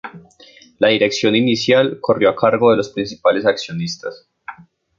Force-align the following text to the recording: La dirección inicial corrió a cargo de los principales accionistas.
La 0.79 0.87
dirección 0.87 1.35
inicial 1.35 1.99
corrió 2.01 2.31
a 2.31 2.35
cargo 2.35 2.71
de 2.71 2.77
los 2.77 2.89
principales 2.89 3.45
accionistas. 3.45 4.27